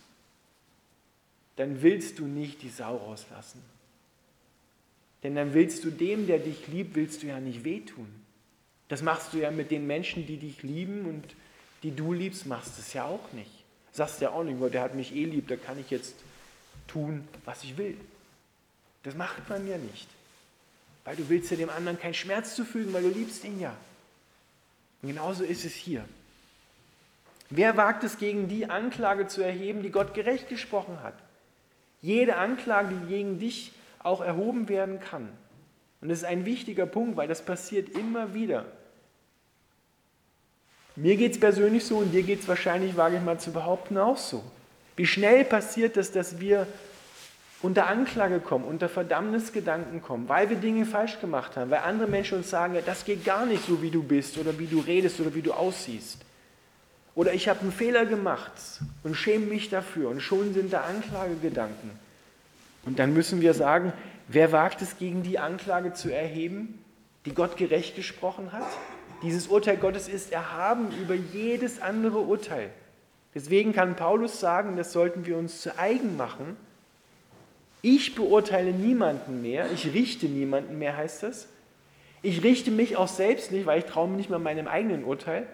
dann 1.56 1.82
willst 1.82 2.18
du 2.18 2.25
nicht 2.25 2.62
die 2.62 2.70
Sau 2.70 2.96
rauslassen. 2.96 3.61
Denn 5.23 5.34
dann 5.34 5.52
willst 5.52 5.84
du 5.84 5.90
dem, 5.90 6.26
der 6.26 6.38
dich 6.38 6.66
liebt, 6.66 6.94
willst 6.94 7.23
du 7.23 7.26
ja 7.26 7.40
nicht 7.40 7.62
wehtun. 7.62 8.08
Das 8.88 9.02
machst 9.02 9.34
du 9.34 9.37
ja 9.37 9.50
mit 9.50 9.70
den 9.70 9.87
Menschen, 9.87 10.26
die 10.26 10.38
dich 10.38 10.62
lieben 10.62 11.04
und 11.04 11.37
die 11.82 11.94
du 11.94 12.14
liebst, 12.14 12.46
machst 12.46 12.78
es 12.78 12.94
ja 12.94 13.04
auch 13.04 13.32
nicht. 13.32 13.52
sagst 13.92 14.23
ja 14.23 14.30
auch 14.30 14.42
nicht, 14.42 14.58
weil 14.58 14.70
der 14.70 14.80
hat 14.80 14.94
mich 14.94 15.14
eh 15.14 15.26
lieb, 15.26 15.49
da 15.49 15.56
kann 15.56 15.78
ich 15.78 15.90
jetzt 15.90 16.14
tun, 16.87 17.28
was 17.44 17.64
ich 17.64 17.76
will. 17.76 17.99
Das 19.02 19.14
macht 19.14 19.46
man 19.50 19.68
ja 19.68 19.76
nicht. 19.76 20.08
Weil 21.04 21.16
du 21.16 21.28
willst 21.28 21.50
ja 21.50 21.58
dem 21.58 21.68
anderen 21.68 22.00
keinen 22.00 22.14
Schmerz 22.14 22.54
zufügen, 22.54 22.94
weil 22.94 23.02
du 23.02 23.11
liebst 23.11 23.44
ihn 23.44 23.61
ja. 23.61 23.76
Und 25.02 25.08
genauso 25.08 25.44
ist 25.44 25.66
es 25.66 25.75
hier. 25.75 26.08
Wer 27.56 27.76
wagt 27.76 28.02
es 28.02 28.18
gegen 28.18 28.49
die 28.49 28.68
Anklage 28.68 29.28
zu 29.28 29.40
erheben, 29.40 29.82
die 29.82 29.90
Gott 29.90 30.12
gerecht 30.12 30.49
gesprochen 30.49 30.99
hat? 31.04 31.14
Jede 32.02 32.34
Anklage, 32.34 32.88
die 32.88 33.06
gegen 33.06 33.38
dich 33.38 33.70
auch 34.00 34.20
erhoben 34.20 34.68
werden 34.68 34.99
kann. 34.99 35.28
Und 36.00 36.08
das 36.08 36.18
ist 36.18 36.25
ein 36.25 36.46
wichtiger 36.46 36.84
Punkt, 36.84 37.16
weil 37.16 37.28
das 37.28 37.42
passiert 37.42 37.90
immer 37.90 38.34
wieder. 38.34 38.64
Mir 40.96 41.16
geht 41.16 41.32
es 41.32 41.40
persönlich 41.40 41.84
so 41.84 41.99
und 41.99 42.11
dir 42.11 42.25
geht 42.25 42.40
es 42.40 42.49
wahrscheinlich, 42.49 42.96
wage 42.96 43.16
ich 43.18 43.23
mal 43.23 43.38
zu 43.38 43.52
behaupten, 43.52 43.99
auch 43.99 44.18
so. 44.18 44.42
Wie 44.96 45.06
schnell 45.06 45.44
passiert 45.44 45.96
es, 45.96 46.11
dass 46.11 46.40
wir 46.40 46.66
unter 47.62 47.87
Anklage 47.87 48.40
kommen, 48.40 48.64
unter 48.64 48.88
Verdammnisgedanken 48.88 50.02
kommen, 50.02 50.28
weil 50.28 50.50
wir 50.50 50.56
Dinge 50.56 50.87
falsch 50.87 51.20
gemacht 51.20 51.56
haben, 51.56 51.70
weil 51.70 51.80
andere 51.80 52.08
Menschen 52.08 52.38
uns 52.38 52.50
sagen, 52.50 52.76
das 52.84 53.04
geht 53.04 53.25
gar 53.25 53.46
nicht 53.46 53.64
so, 53.64 53.80
wie 53.80 53.90
du 53.90 54.02
bist 54.02 54.38
oder 54.38 54.58
wie 54.58 54.66
du 54.66 54.80
redest 54.80 55.20
oder 55.20 55.32
wie 55.34 55.42
du 55.42 55.52
aussiehst. 55.52 56.24
Oder 57.14 57.33
ich 57.33 57.49
habe 57.49 57.61
einen 57.61 57.73
Fehler 57.73 58.06
gemacht 58.06 58.52
und 59.04 59.14
schäme 59.14 59.47
mich 59.47 59.71
dafür 59.71 60.09
und 60.09 60.21
schon 60.21 60.52
sind 60.52 60.73
da 60.73 60.83
Anklagegedanken. 60.83 61.90
Und 62.85 62.99
dann 62.99 63.14
müssen 63.14 63.40
wir 63.40 63.54
sagen, 63.54 63.92
wer 64.28 64.52
wagt 64.52 64.83
es 64.83 64.99
gegen 64.99 65.23
die 65.23 65.38
Anklage 65.38 65.92
zu 65.92 66.12
erheben, 66.12 66.85
die 67.25 67.33
Gott 67.33 67.56
gerecht 67.56 67.97
gesprochen 67.97 68.52
hat? 68.52 68.66
Dieses 69.23 69.47
Urteil 69.47 69.76
Gottes 69.76 70.09
ist 70.09 70.33
erhaben 70.33 70.88
über 71.00 71.14
jedes 71.14 71.80
andere 71.80 72.18
Urteil. 72.18 72.71
Deswegen 73.35 73.73
kann 73.73 73.97
Paulus 73.97 74.38
sagen, 74.38 74.76
das 74.76 74.92
sollten 74.92 75.25
wir 75.25 75.37
uns 75.37 75.61
zu 75.61 75.78
eigen 75.78 76.16
machen. 76.16 76.56
Ich 77.80 78.14
beurteile 78.14 78.73
niemanden 78.73 79.42
mehr, 79.42 79.71
ich 79.73 79.92
richte 79.92 80.26
niemanden 80.26 80.78
mehr, 80.78 80.97
heißt 80.97 81.23
das. 81.23 81.49
Ich 82.23 82.42
richte 82.42 82.71
mich 82.71 82.97
auch 82.97 83.09
selbst 83.09 83.52
nicht, 83.52 83.66
weil 83.66 83.80
ich 83.80 83.85
traue 83.85 84.09
mich 84.09 84.16
nicht 84.16 84.30
mehr 84.30 84.38
meinem 84.38 84.68
eigenen 84.68 85.04
Urteil, 85.04 85.47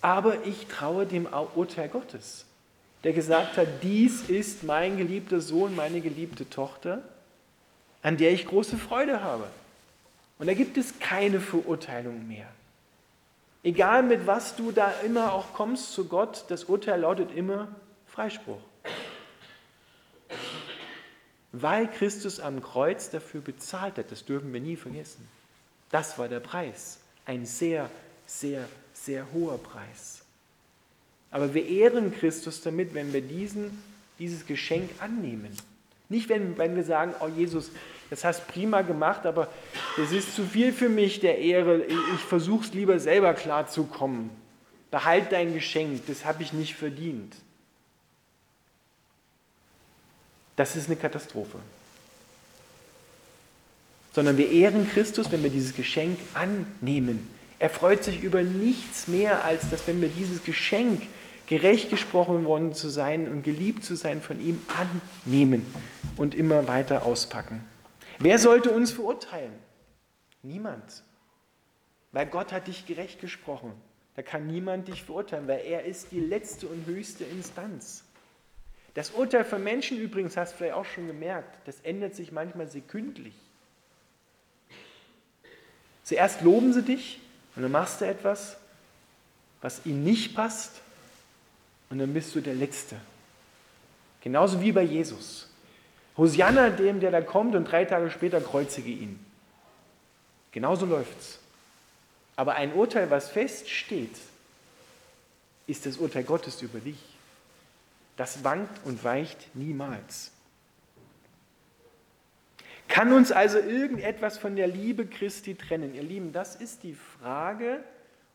aber 0.00 0.46
ich 0.46 0.66
traue 0.66 1.06
dem 1.06 1.28
Urteil 1.54 1.88
Gottes, 1.88 2.46
der 3.04 3.12
gesagt 3.12 3.56
hat, 3.56 3.68
dies 3.82 4.28
ist 4.28 4.62
mein 4.62 4.96
geliebter 4.96 5.40
Sohn, 5.40 5.74
meine 5.74 6.00
geliebte 6.00 6.48
Tochter, 6.48 7.02
an 8.02 8.16
der 8.16 8.32
ich 8.32 8.46
große 8.46 8.76
Freude 8.76 9.22
habe. 9.22 9.46
Und 10.38 10.46
da 10.46 10.54
gibt 10.54 10.78
es 10.78 10.98
keine 10.98 11.40
Verurteilung 11.40 12.26
mehr. 12.26 12.48
Egal 13.62 14.02
mit 14.02 14.26
was 14.26 14.56
du 14.56 14.72
da 14.72 14.90
immer 15.04 15.34
auch 15.34 15.52
kommst 15.52 15.92
zu 15.92 16.06
Gott, 16.06 16.46
das 16.48 16.64
Urteil 16.64 17.00
lautet 17.00 17.34
immer 17.34 17.68
Freispruch. 18.06 18.60
Weil 21.52 21.88
Christus 21.88 22.40
am 22.40 22.62
Kreuz 22.62 23.10
dafür 23.10 23.40
bezahlt 23.40 23.98
hat, 23.98 24.10
das 24.10 24.24
dürfen 24.24 24.52
wir 24.52 24.60
nie 24.60 24.76
vergessen. 24.76 25.28
Das 25.90 26.18
war 26.18 26.28
der 26.28 26.40
Preis. 26.40 27.00
Ein 27.26 27.44
sehr, 27.44 27.90
sehr, 28.38 28.68
sehr 28.92 29.26
hoher 29.32 29.58
Preis. 29.58 30.22
Aber 31.30 31.54
wir 31.54 31.66
ehren 31.66 32.14
Christus 32.14 32.60
damit, 32.62 32.94
wenn 32.94 33.12
wir 33.12 33.20
diesen, 33.20 33.82
dieses 34.18 34.46
Geschenk 34.46 34.90
annehmen. 35.00 35.56
Nicht, 36.08 36.28
wenn, 36.28 36.58
wenn 36.58 36.74
wir 36.74 36.84
sagen, 36.84 37.14
oh 37.20 37.28
Jesus, 37.28 37.70
das 38.08 38.24
hast 38.24 38.48
prima 38.48 38.82
gemacht, 38.82 39.26
aber 39.26 39.48
das 39.96 40.10
ist 40.10 40.34
zu 40.34 40.44
viel 40.44 40.72
für 40.72 40.88
mich 40.88 41.20
der 41.20 41.38
Ehre. 41.38 41.84
Ich 41.84 42.20
versuche 42.20 42.64
es 42.64 42.74
lieber 42.74 42.98
selber 42.98 43.34
klarzukommen. 43.34 44.30
Behalt 44.90 45.30
dein 45.30 45.54
Geschenk, 45.54 46.06
das 46.06 46.24
habe 46.24 46.42
ich 46.42 46.52
nicht 46.52 46.74
verdient. 46.74 47.36
Das 50.56 50.74
ist 50.74 50.86
eine 50.86 50.96
Katastrophe. 50.96 51.58
Sondern 54.12 54.36
wir 54.36 54.50
ehren 54.50 54.90
Christus, 54.90 55.30
wenn 55.30 55.44
wir 55.44 55.50
dieses 55.50 55.74
Geschenk 55.74 56.18
annehmen. 56.34 57.28
Er 57.60 57.68
freut 57.68 58.02
sich 58.02 58.22
über 58.22 58.42
nichts 58.42 59.06
mehr, 59.06 59.44
als 59.44 59.68
dass 59.68 59.86
wenn 59.86 60.00
wir 60.00 60.08
dieses 60.08 60.42
Geschenk, 60.44 61.02
gerecht 61.46 61.90
gesprochen 61.90 62.44
worden 62.46 62.72
zu 62.72 62.88
sein 62.88 63.28
und 63.28 63.42
geliebt 63.42 63.84
zu 63.84 63.96
sein 63.96 64.22
von 64.22 64.40
ihm, 64.40 64.62
annehmen 65.26 65.66
und 66.16 66.34
immer 66.34 66.68
weiter 66.68 67.04
auspacken. 67.04 67.62
Wer 68.18 68.38
sollte 68.38 68.70
uns 68.70 68.92
verurteilen? 68.92 69.52
Niemand. 70.42 71.02
Weil 72.12 72.26
Gott 72.26 72.50
hat 72.52 72.66
dich 72.66 72.86
gerecht 72.86 73.20
gesprochen. 73.20 73.72
Da 74.16 74.22
kann 74.22 74.46
niemand 74.46 74.88
dich 74.88 75.02
verurteilen, 75.02 75.46
weil 75.46 75.60
er 75.60 75.84
ist 75.84 76.12
die 76.12 76.20
letzte 76.20 76.66
und 76.66 76.86
höchste 76.86 77.24
Instanz. 77.24 78.04
Das 78.94 79.10
Urteil 79.10 79.44
von 79.44 79.62
Menschen 79.62 79.98
übrigens, 79.98 80.36
hast 80.36 80.52
du 80.52 80.58
vielleicht 80.58 80.74
auch 80.74 80.86
schon 80.86 81.08
gemerkt, 81.08 81.66
das 81.66 81.80
ändert 81.80 82.14
sich 82.14 82.32
manchmal 82.32 82.68
sekündlich. 82.68 83.34
Zuerst 86.04 86.40
loben 86.40 86.72
sie 86.72 86.82
dich 86.82 87.20
und 87.56 87.62
dann 87.62 87.72
machst 87.72 88.00
du 88.00 88.06
etwas, 88.06 88.56
was 89.60 89.84
ihnen 89.84 90.04
nicht 90.04 90.34
passt 90.34 90.80
und 91.90 91.98
dann 91.98 92.12
bist 92.14 92.34
du 92.34 92.40
der 92.40 92.54
Letzte. 92.54 92.96
Genauso 94.20 94.60
wie 94.60 94.72
bei 94.72 94.82
Jesus. 94.82 95.48
Hosianna 96.16 96.70
dem, 96.70 97.00
der 97.00 97.10
da 97.10 97.20
kommt 97.20 97.54
und 97.54 97.64
drei 97.64 97.84
Tage 97.84 98.10
später 98.10 98.40
kreuzige 98.40 98.90
ihn. 98.90 99.24
Genauso 100.52 100.86
läuft's. 100.86 101.38
Aber 102.36 102.54
ein 102.54 102.72
Urteil, 102.74 103.10
was 103.10 103.28
feststeht, 103.28 104.16
ist 105.66 105.86
das 105.86 105.98
Urteil 105.98 106.24
Gottes 106.24 106.62
über 106.62 106.80
dich. 106.80 106.98
Das 108.16 108.44
wankt 108.44 108.84
und 108.84 109.02
weicht 109.04 109.54
niemals. 109.54 110.30
Kann 112.90 113.12
uns 113.12 113.30
also 113.30 113.58
irgendetwas 113.58 114.36
von 114.36 114.56
der 114.56 114.66
Liebe 114.66 115.06
Christi 115.06 115.54
trennen? 115.54 115.94
Ihr 115.94 116.02
Lieben, 116.02 116.32
das 116.32 116.56
ist 116.56 116.82
die 116.82 116.94
Frage, 116.94 117.84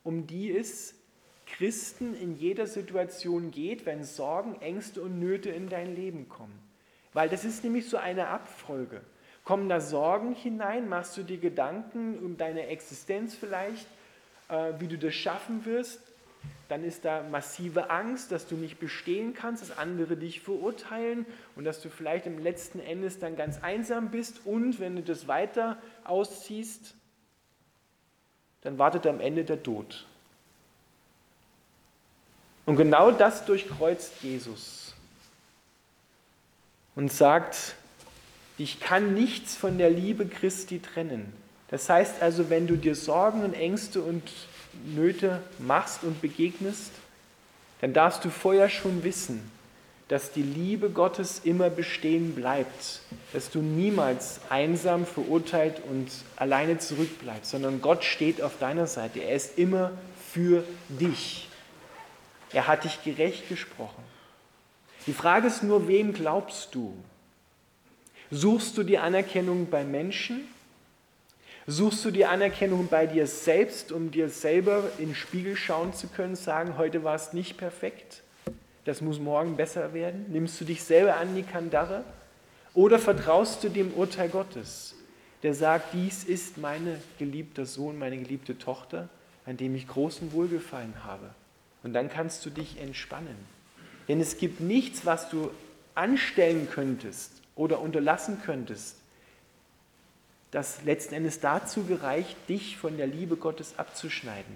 um 0.01 0.27
die 0.27 0.55
es 0.55 0.95
Christen 1.45 2.15
in 2.15 2.37
jeder 2.37 2.65
Situation 2.65 3.51
geht, 3.51 3.85
wenn 3.85 4.05
Sorgen, 4.05 4.55
Ängste 4.61 5.01
und 5.01 5.19
Nöte 5.19 5.49
in 5.49 5.67
dein 5.67 5.93
Leben 5.93 6.29
kommen. 6.29 6.57
Weil 7.11 7.27
das 7.27 7.43
ist 7.43 7.65
nämlich 7.65 7.89
so 7.89 7.97
eine 7.97 8.29
Abfolge. 8.29 9.01
Kommen 9.43 9.67
da 9.67 9.81
Sorgen 9.81 10.33
hinein, 10.33 10.87
machst 10.87 11.17
du 11.17 11.23
dir 11.23 11.37
Gedanken 11.37 12.17
um 12.19 12.37
deine 12.37 12.67
Existenz 12.67 13.35
vielleicht, 13.35 13.85
äh, 14.47 14.71
wie 14.79 14.87
du 14.87 14.97
das 14.97 15.13
schaffen 15.13 15.65
wirst, 15.65 15.99
dann 16.67 16.83
ist 16.83 17.05
da 17.05 17.23
massive 17.23 17.89
Angst, 17.89 18.31
dass 18.31 18.47
du 18.47 18.55
nicht 18.55 18.79
bestehen 18.79 19.33
kannst, 19.33 19.61
dass 19.61 19.77
andere 19.77 20.17
dich 20.17 20.41
verurteilen 20.41 21.25
und 21.55 21.63
dass 21.65 21.81
du 21.81 21.89
vielleicht 21.89 22.25
im 22.25 22.39
letzten 22.39 22.79
Endes 22.79 23.19
dann 23.19 23.35
ganz 23.35 23.61
einsam 23.61 24.09
bist 24.09 24.41
und 24.45 24.79
wenn 24.79 24.95
du 24.95 25.03
das 25.03 25.27
weiter 25.27 25.77
ausziehst, 26.03 26.95
dann 28.61 28.79
wartet 28.79 29.05
am 29.05 29.19
Ende 29.19 29.43
der 29.43 29.61
Tod. 29.61 30.07
Und 32.65 32.77
genau 32.77 33.11
das 33.11 33.45
durchkreuzt 33.45 34.23
Jesus 34.23 34.95
und 36.95 37.11
sagt, 37.11 37.75
ich 38.57 38.79
kann 38.79 39.13
nichts 39.13 39.55
von 39.55 39.77
der 39.77 39.91
Liebe 39.91 40.25
Christi 40.25 40.79
trennen. 40.79 41.31
Das 41.67 41.89
heißt 41.89 42.21
also, 42.21 42.49
wenn 42.49 42.67
du 42.67 42.75
dir 42.75 42.95
Sorgen 42.95 43.43
und 43.43 43.53
Ängste 43.53 44.01
und 44.01 44.23
Nöte 44.85 45.41
machst 45.59 46.03
und 46.03 46.21
begegnest, 46.21 46.91
dann 47.81 47.93
darfst 47.93 48.23
du 48.25 48.29
vorher 48.29 48.69
schon 48.69 49.03
wissen, 49.03 49.51
dass 50.07 50.31
die 50.31 50.43
Liebe 50.43 50.89
Gottes 50.89 51.41
immer 51.43 51.69
bestehen 51.69 52.35
bleibt, 52.35 53.01
dass 53.33 53.49
du 53.49 53.61
niemals 53.61 54.39
einsam, 54.49 55.05
verurteilt 55.05 55.81
und 55.89 56.09
alleine 56.35 56.77
zurückbleibst, 56.77 57.51
sondern 57.51 57.81
Gott 57.81 58.03
steht 58.03 58.41
auf 58.41 58.59
deiner 58.59 58.85
Seite. 58.85 59.19
Er 59.19 59.35
ist 59.35 59.57
immer 59.57 59.91
für 60.31 60.63
dich. 60.89 61.47
Er 62.51 62.67
hat 62.67 62.83
dich 62.83 63.03
gerecht 63.03 63.49
gesprochen. 63.49 64.03
Die 65.07 65.13
Frage 65.13 65.47
ist 65.47 65.63
nur, 65.63 65.87
wem 65.87 66.13
glaubst 66.13 66.73
du? 66.75 66.95
Suchst 68.31 68.77
du 68.77 68.83
die 68.83 68.97
Anerkennung 68.97 69.69
bei 69.69 69.83
Menschen? 69.83 70.47
Suchst 71.67 72.05
du 72.05 72.11
die 72.11 72.25
Anerkennung 72.25 72.87
bei 72.89 73.07
dir 73.07 73.25
selbst, 73.25 73.91
um 73.91 74.11
dir 74.11 74.29
selber 74.29 74.83
in 74.99 75.07
den 75.07 75.15
Spiegel 75.15 75.55
schauen 75.55 75.93
zu 75.93 76.07
können, 76.07 76.35
sagen, 76.35 76.77
heute 76.77 77.03
war 77.03 77.15
es 77.15 77.33
nicht 77.33 77.57
perfekt, 77.57 78.21
das 78.83 79.01
muss 79.01 79.19
morgen 79.19 79.55
besser 79.55 79.93
werden? 79.95 80.27
Nimmst 80.29 80.61
du 80.61 80.65
dich 80.65 80.83
selber 80.83 81.17
an 81.17 81.33
die 81.35 81.41
Kandare? 81.41 82.03
Oder 82.75 82.99
vertraust 82.99 83.63
du 83.63 83.69
dem 83.69 83.93
Urteil 83.93 84.29
Gottes, 84.29 84.93
der 85.41 85.55
sagt, 85.55 85.93
dies 85.95 86.23
ist 86.23 86.59
mein 86.59 87.01
geliebter 87.17 87.65
Sohn, 87.65 87.97
meine 87.97 88.17
geliebte 88.17 88.59
Tochter, 88.59 89.09
an 89.47 89.57
dem 89.57 89.73
ich 89.73 89.87
großen 89.87 90.33
Wohlgefallen 90.33 91.03
habe? 91.03 91.31
Und 91.81 91.93
dann 91.93 92.09
kannst 92.09 92.45
du 92.45 92.51
dich 92.51 92.79
entspannen. 92.79 93.37
Denn 94.07 94.21
es 94.21 94.37
gibt 94.37 94.59
nichts, 94.59 95.03
was 95.03 95.29
du 95.29 95.49
anstellen 95.95 96.67
könntest 96.69 97.41
oder 97.55 97.79
unterlassen 97.79 98.39
könntest, 98.45 98.97
das 100.55 100.83
letzten 100.85 101.15
Endes 101.15 101.41
dazu 101.41 101.83
gereicht, 101.83 102.37
dich 102.47 102.77
von 102.77 102.95
der 102.95 103.07
Liebe 103.07 103.35
Gottes 103.35 103.77
abzuschneiden. 103.77 104.55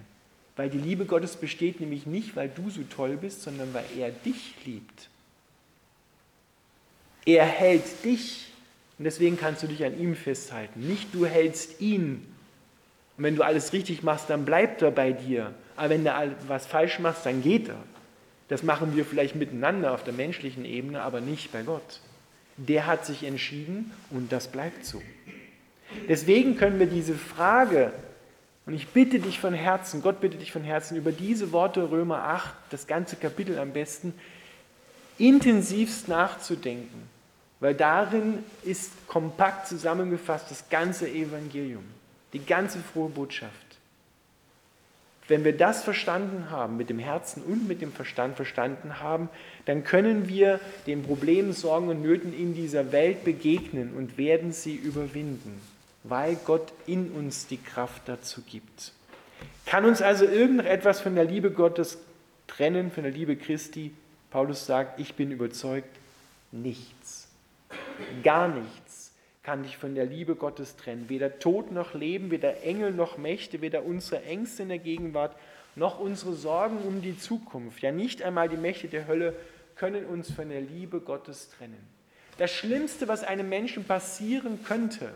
Weil 0.55 0.69
die 0.69 0.77
Liebe 0.77 1.03
Gottes 1.03 1.35
besteht 1.35 1.81
nämlich 1.81 2.05
nicht, 2.05 2.37
weil 2.37 2.47
du 2.47 2.69
so 2.69 2.83
toll 2.83 3.17
bist, 3.17 3.41
sondern 3.41 3.73
weil 3.73 3.83
er 3.97 4.09
dich 4.09 4.55
liebt. 4.65 5.09
Er 7.25 7.43
hält 7.45 8.05
dich 8.05 8.49
und 8.97 9.03
deswegen 9.03 9.35
kannst 9.35 9.61
du 9.61 9.67
dich 9.67 9.83
an 9.83 9.99
ihm 9.99 10.15
festhalten. 10.15 10.87
Nicht 10.87 11.13
du 11.13 11.25
hältst 11.25 11.81
ihn. 11.81 12.25
Und 13.17 13.23
wenn 13.25 13.35
du 13.35 13.43
alles 13.43 13.73
richtig 13.73 14.01
machst, 14.01 14.29
dann 14.29 14.45
bleibt 14.45 14.81
er 14.81 14.91
bei 14.91 15.11
dir. 15.11 15.53
Aber 15.75 15.89
wenn 15.89 16.05
du 16.05 16.35
was 16.47 16.65
falsch 16.65 16.99
machst, 16.99 17.25
dann 17.25 17.43
geht 17.43 17.67
er. 17.67 17.83
Das 18.47 18.63
machen 18.63 18.95
wir 18.95 19.03
vielleicht 19.03 19.35
miteinander 19.35 19.93
auf 19.93 20.05
der 20.05 20.13
menschlichen 20.13 20.63
Ebene, 20.63 21.01
aber 21.01 21.19
nicht 21.19 21.51
bei 21.51 21.63
Gott. 21.63 21.99
Der 22.55 22.87
hat 22.87 23.05
sich 23.05 23.25
entschieden 23.25 23.91
und 24.11 24.31
das 24.31 24.47
bleibt 24.47 24.85
so. 24.85 25.01
Deswegen 26.07 26.55
können 26.57 26.79
wir 26.79 26.87
diese 26.87 27.15
Frage, 27.15 27.91
und 28.65 28.73
ich 28.75 28.87
bitte 28.89 29.19
dich 29.19 29.39
von 29.39 29.53
Herzen, 29.53 30.01
Gott 30.01 30.21
bitte 30.21 30.37
dich 30.37 30.51
von 30.51 30.63
Herzen, 30.63 30.95
über 30.95 31.11
diese 31.11 31.51
Worte 31.51 31.89
Römer 31.89 32.23
8, 32.23 32.53
das 32.69 32.85
ganze 32.85 33.15
Kapitel 33.15 33.57
am 33.57 33.71
besten, 33.71 34.13
intensivst 35.17 36.07
nachzudenken, 36.07 37.09
weil 37.59 37.73
darin 37.73 38.43
ist 38.63 38.91
kompakt 39.07 39.67
zusammengefasst 39.67 40.51
das 40.51 40.69
ganze 40.69 41.09
Evangelium, 41.09 41.83
die 42.33 42.45
ganze 42.45 42.79
frohe 42.79 43.09
Botschaft. 43.09 43.69
Wenn 45.27 45.43
wir 45.43 45.55
das 45.55 45.83
verstanden 45.83 46.49
haben, 46.49 46.77
mit 46.77 46.89
dem 46.89 46.97
Herzen 46.97 47.43
und 47.43 47.67
mit 47.67 47.81
dem 47.81 47.91
Verstand 47.91 48.35
verstanden 48.35 48.99
haben, 48.99 49.29
dann 49.65 49.83
können 49.83 50.27
wir 50.27 50.59
den 50.87 51.03
Problemen, 51.03 51.53
Sorgen 51.53 51.89
und 51.89 52.01
Nöten 52.01 52.33
in 52.33 52.55
dieser 52.55 52.91
Welt 52.91 53.23
begegnen 53.23 53.93
und 53.95 54.17
werden 54.17 54.51
sie 54.53 54.75
überwinden, 54.75 55.61
weil 56.09 56.35
Gott 56.45 56.73
in 56.87 57.11
uns 57.11 57.47
die 57.47 57.57
Kraft 57.57 58.03
dazu 58.07 58.41
gibt. 58.41 58.93
Kann 59.65 59.85
uns 59.85 60.01
also 60.01 60.25
irgendetwas 60.25 60.99
von 60.99 61.15
der 61.15 61.25
Liebe 61.25 61.51
Gottes 61.51 61.99
trennen, 62.47 62.91
von 62.91 63.03
der 63.03 63.11
Liebe 63.11 63.35
Christi? 63.35 63.93
Paulus 64.31 64.65
sagt, 64.65 64.99
ich 64.99 65.15
bin 65.15 65.31
überzeugt, 65.31 65.95
nichts. 66.51 67.27
Gar 68.23 68.47
nichts 68.47 68.99
kann 69.43 69.63
dich 69.63 69.77
von 69.77 69.95
der 69.95 70.05
Liebe 70.05 70.35
Gottes 70.35 70.75
trennen. 70.75 71.09
Weder 71.09 71.39
Tod 71.39 71.71
noch 71.71 71.95
Leben, 71.95 72.29
weder 72.29 72.61
Engel 72.61 72.91
noch 72.91 73.17
Mächte, 73.17 73.61
weder 73.61 73.83
unsere 73.83 74.23
Ängste 74.23 74.63
in 74.63 74.69
der 74.69 74.77
Gegenwart, 74.77 75.35
noch 75.75 75.99
unsere 75.99 76.33
Sorgen 76.33 76.77
um 76.79 77.01
die 77.01 77.17
Zukunft. 77.17 77.81
Ja, 77.81 77.91
nicht 77.91 78.21
einmal 78.21 78.49
die 78.49 78.57
Mächte 78.57 78.87
der 78.89 79.07
Hölle 79.07 79.35
können 79.75 80.05
uns 80.05 80.31
von 80.31 80.49
der 80.49 80.61
Liebe 80.61 80.99
Gottes 80.99 81.49
trennen. 81.49 81.79
Das 82.37 82.51
Schlimmste, 82.51 83.07
was 83.07 83.23
einem 83.23 83.49
Menschen 83.49 83.85
passieren 83.85 84.63
könnte, 84.63 85.13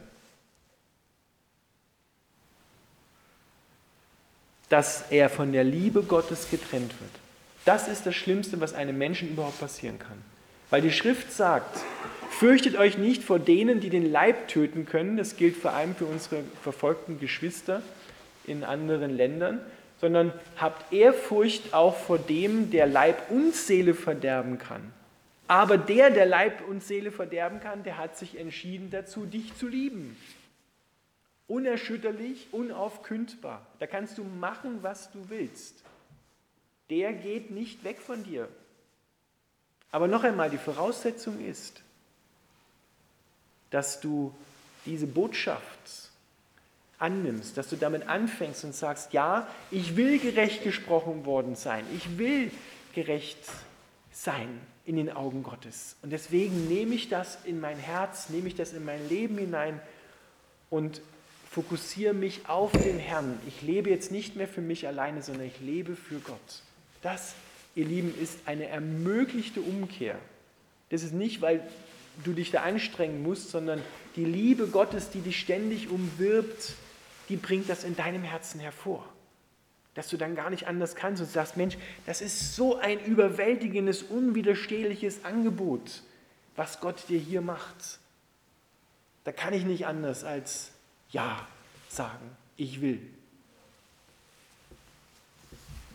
dass 4.70 5.06
er 5.10 5.30
von 5.30 5.52
der 5.52 5.64
Liebe 5.64 6.04
Gottes 6.04 6.50
getrennt 6.50 6.92
wird. 7.00 7.12
Das 7.66 7.88
ist 7.88 8.06
das 8.06 8.16
Schlimmste, 8.16 8.60
was 8.60 8.74
einem 8.74 8.98
Menschen 8.98 9.30
überhaupt 9.30 9.60
passieren 9.60 10.00
kann. 10.00 10.18
Weil 10.70 10.82
die 10.82 10.92
Schrift 10.92 11.32
sagt, 11.32 11.80
fürchtet 12.32 12.76
euch 12.76 12.98
nicht 12.98 13.24
vor 13.24 13.40
denen, 13.40 13.80
die 13.80 13.90
den 13.90 14.12
Leib 14.12 14.48
töten 14.48 14.86
können, 14.86 15.18
das 15.18 15.38
gilt 15.38 15.56
vor 15.56 15.74
allem 15.74 15.96
für 15.96 16.06
unsere 16.06 16.44
verfolgten 16.62 17.20
Geschwister 17.20 17.82
in 18.46 18.64
anderen 18.64 19.16
Ländern, 19.16 19.60
sondern 20.02 20.34
habt 20.58 20.92
Ehrfurcht 20.92 21.74
auch 21.74 21.96
vor 21.96 22.18
dem, 22.18 22.72
der 22.72 22.88
Leib 22.88 23.30
und 23.30 23.56
Seele 23.56 23.94
verderben 23.94 24.58
kann. 24.58 24.82
Aber 25.48 25.78
der, 25.78 26.10
der 26.10 26.26
Leib 26.26 26.68
und 26.68 26.84
Seele 26.84 27.12
verderben 27.12 27.60
kann, 27.60 27.84
der 27.84 27.98
hat 27.98 28.18
sich 28.18 28.40
entschieden 28.40 28.90
dazu, 28.90 29.26
dich 29.26 29.56
zu 29.56 29.68
lieben. 29.68 30.18
Unerschütterlich, 31.48 32.48
unaufkündbar. 32.52 33.66
Da 33.80 33.88
kannst 33.88 34.18
du 34.18 34.24
machen, 34.24 34.80
was 34.82 35.12
du 35.12 35.30
willst 35.30 35.84
der 36.94 37.14
geht 37.14 37.52
nicht 37.52 37.84
weg 37.84 38.00
von 38.00 38.24
dir. 38.24 38.48
Aber 39.92 40.08
noch 40.08 40.24
einmal, 40.24 40.50
die 40.50 40.58
Voraussetzung 40.58 41.44
ist, 41.44 41.82
dass 43.70 44.00
du 44.00 44.34
diese 44.86 45.08
Botschaft 45.08 46.10
annimmst, 47.00 47.58
dass 47.58 47.70
du 47.70 47.76
damit 47.76 48.08
anfängst 48.08 48.64
und 48.64 48.76
sagst, 48.76 49.14
ja, 49.14 49.48
ich 49.72 49.96
will 49.96 50.20
gerecht 50.20 50.64
gesprochen 50.64 51.26
worden 51.26 51.56
sein, 51.56 51.86
ich 51.96 52.18
will 52.18 52.52
gerecht 52.94 53.40
sein 54.12 54.62
in 54.86 54.96
den 54.96 55.12
Augen 55.12 55.44
Gottes. 55.44 55.96
Und 56.02 56.12
deswegen 56.12 56.68
nehme 56.68 56.94
ich 56.94 57.10
das 57.10 57.40
in 57.44 57.60
mein 57.60 57.78
Herz, 57.78 58.30
nehme 58.30 58.48
ich 58.48 58.56
das 58.56 58.74
in 58.74 58.86
mein 58.86 59.08
Leben 59.10 59.38
hinein 59.38 59.82
und 60.70 61.02
fokussiere 61.54 62.16
mich 62.16 62.50
auf 62.50 62.72
den 62.72 62.98
Herrn. 62.98 63.40
Ich 63.48 63.62
lebe 63.62 63.92
jetzt 63.92 64.12
nicht 64.12 64.36
mehr 64.36 64.48
für 64.48 64.62
mich 64.62 64.88
alleine, 64.88 65.22
sondern 65.22 65.46
ich 65.46 65.62
lebe 65.62 65.96
für 65.96 66.18
Gott. 66.18 66.64
Das, 67.04 67.36
ihr 67.76 67.86
Lieben, 67.86 68.12
ist 68.20 68.40
eine 68.48 68.68
ermöglichte 68.68 69.62
Umkehr. 69.62 70.18
Das 70.90 71.04
ist 71.04 71.14
nicht, 71.14 71.42
weil 71.42 71.62
du 72.24 72.34
dich 72.34 72.50
da 72.50 72.64
anstrengen 72.64 73.22
musst, 73.22 73.52
sondern 73.52 73.84
die 74.16 74.26
Liebe 74.26 74.66
Gottes, 74.66 75.12
die 75.12 75.22
dich 75.22 75.40
ständig 75.40 75.90
umwirbt, 75.90 76.74
die 77.30 77.36
bringt 77.36 77.70
das 77.70 77.84
in 77.84 77.96
deinem 77.96 78.24
Herzen 78.24 78.60
hervor. 78.60 79.08
Dass 79.94 80.10
du 80.10 80.18
dann 80.18 80.36
gar 80.36 80.50
nicht 80.50 80.66
anders 80.66 80.96
kannst 80.96 81.22
und 81.22 81.30
sagst, 81.30 81.56
Mensch, 81.56 81.78
das 82.08 82.22
ist 82.22 82.56
so 82.56 82.78
ein 82.78 83.00
überwältigendes, 83.06 84.02
unwiderstehliches 84.02 85.24
Angebot, 85.24 86.02
was 86.56 86.80
Gott 86.80 87.10
dir 87.10 87.20
hier 87.20 87.42
macht. 87.42 88.00
Da 89.24 89.32
kann 89.32 89.54
ich 89.54 89.66
nicht 89.66 89.86
anders 89.86 90.24
als 90.24 90.72
Ja 91.14 91.48
sagen, 91.88 92.36
ich 92.58 92.82
will. 92.82 93.00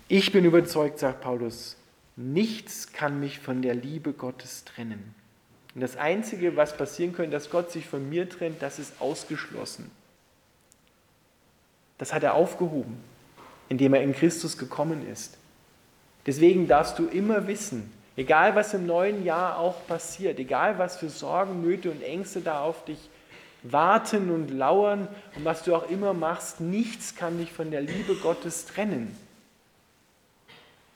Ich 0.09 0.33
bin 0.33 0.45
überzeugt, 0.45 0.99
sagt 0.99 1.21
Paulus, 1.21 1.77
nichts 2.17 2.93
kann 2.93 3.21
mich 3.21 3.41
von 3.41 3.61
der 3.61 3.75
Liebe 3.75 4.13
Gottes 4.13 4.65
trennen. 4.65 5.15
Und 5.75 5.83
das 5.83 5.97
Einzige, 5.97 6.57
was 6.57 6.77
passieren 6.77 7.13
könnte, 7.13 7.33
dass 7.33 7.51
Gott 7.51 7.71
sich 7.71 7.87
von 7.87 8.09
mir 8.09 8.29
trennt, 8.29 8.63
das 8.63 8.79
ist 8.79 9.01
ausgeschlossen. 9.01 9.91
Das 11.99 12.15
hat 12.15 12.23
er 12.23 12.35
aufgehoben, 12.35 12.97
indem 13.69 13.95
er 13.95 14.03
in 14.03 14.15
Christus 14.15 14.57
gekommen 14.57 15.07
ist. 15.07 15.37
Deswegen 16.27 16.69
darfst 16.69 16.99
du 16.99 17.07
immer 17.07 17.47
wissen, 17.47 17.93
egal 18.17 18.55
was 18.55 18.73
im 18.73 18.87
neuen 18.87 19.25
Jahr 19.25 19.59
auch 19.59 19.87
passiert, 19.87 20.39
egal 20.39 20.79
was 20.79 20.97
für 20.97 21.11
Sorgen, 21.11 21.63
Nöte 21.63 21.91
und 21.91 22.03
Ängste 22.03 22.41
da 22.41 22.63
auf 22.63 22.85
dich 22.85 22.99
warten 23.63 24.31
und 24.31 24.51
lauern 24.51 25.09
und 25.35 25.45
was 25.45 25.65
du 25.65 25.75
auch 25.75 25.89
immer 25.91 26.15
machst, 26.15 26.61
nichts 26.61 27.15
kann 27.15 27.39
dich 27.39 27.53
von 27.53 27.71
der 27.71 27.81
Liebe 27.81 28.15
Gottes 28.17 28.67
trennen. 28.67 29.17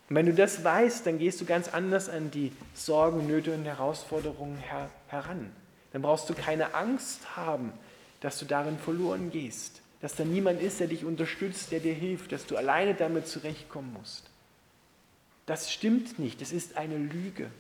Und 0.08 0.16
wenn 0.16 0.26
du 0.26 0.34
das 0.34 0.62
weißt, 0.62 1.06
dann 1.06 1.18
gehst 1.18 1.40
du 1.40 1.44
ganz 1.44 1.68
anders 1.68 2.08
an 2.08 2.30
die 2.30 2.52
Sorgen, 2.74 3.26
Nöte 3.26 3.54
und 3.54 3.64
Herausforderungen 3.64 4.58
her 4.58 4.90
heran. 5.08 5.50
Dann 5.92 6.02
brauchst 6.02 6.28
du 6.28 6.34
keine 6.34 6.74
Angst 6.74 7.36
haben, 7.36 7.72
dass 8.20 8.38
du 8.38 8.44
darin 8.44 8.78
verloren 8.78 9.30
gehst, 9.30 9.80
dass 10.00 10.14
da 10.14 10.24
niemand 10.24 10.60
ist, 10.60 10.80
der 10.80 10.86
dich 10.86 11.04
unterstützt, 11.04 11.72
der 11.72 11.80
dir 11.80 11.94
hilft, 11.94 12.32
dass 12.32 12.46
du 12.46 12.56
alleine 12.56 12.94
damit 12.94 13.26
zurechtkommen 13.26 13.92
musst. 13.92 14.30
Das 15.46 15.72
stimmt 15.72 16.18
nicht, 16.18 16.40
das 16.40 16.52
ist 16.52 16.76
eine 16.76 16.96
Lüge. 16.96 17.50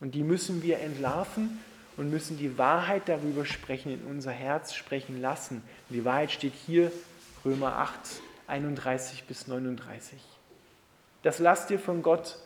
Und 0.00 0.14
die 0.14 0.22
müssen 0.22 0.62
wir 0.62 0.80
entlarven 0.80 1.58
und 1.96 2.10
müssen 2.10 2.38
die 2.38 2.58
Wahrheit 2.58 3.08
darüber 3.08 3.44
sprechen, 3.44 3.92
in 3.92 4.04
unser 4.04 4.32
Herz 4.32 4.74
sprechen 4.74 5.20
lassen. 5.20 5.62
Und 5.88 5.96
die 5.96 6.04
Wahrheit 6.04 6.30
steht 6.30 6.54
hier, 6.54 6.92
Römer 7.44 7.76
8, 7.76 7.98
31 8.46 9.24
bis 9.24 9.46
39. 9.46 10.20
Das 11.22 11.38
lass 11.38 11.66
dir 11.66 11.78
von 11.78 12.02
Gott 12.02 12.38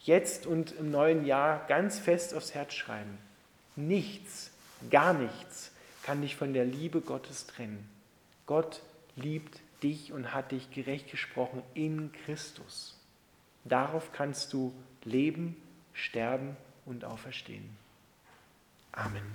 jetzt 0.00 0.46
und 0.46 0.72
im 0.72 0.90
neuen 0.90 1.24
Jahr 1.24 1.66
ganz 1.68 1.98
fest 1.98 2.34
aufs 2.34 2.54
Herz 2.54 2.74
schreiben. 2.74 3.18
Nichts, 3.76 4.50
gar 4.90 5.14
nichts 5.14 5.70
kann 6.04 6.20
dich 6.20 6.36
von 6.36 6.52
der 6.52 6.66
Liebe 6.66 7.00
Gottes 7.00 7.46
trennen. 7.46 7.88
Gott 8.46 8.82
liebt 9.16 9.60
dich 9.82 10.12
und 10.12 10.34
hat 10.34 10.52
dich 10.52 10.70
gerecht 10.70 11.10
gesprochen 11.10 11.62
in 11.72 12.12
Christus. 12.24 12.98
Darauf 13.64 14.12
kannst 14.12 14.52
du 14.52 14.74
leben, 15.04 15.56
sterben 15.94 16.56
und 16.84 17.04
auferstehen. 17.04 17.83
Amen. 18.96 19.34